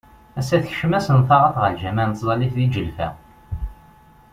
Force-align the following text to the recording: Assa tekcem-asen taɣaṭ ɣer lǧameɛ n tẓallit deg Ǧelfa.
Assa 0.39 0.57
tekcem-asen 0.63 1.19
taɣaṭ 1.29 1.55
ɣer 1.59 1.69
lǧameɛ 1.75 2.03
n 2.05 2.11
tẓallit 2.13 2.53
deg 2.57 2.69
Ǧelfa. 2.73 3.07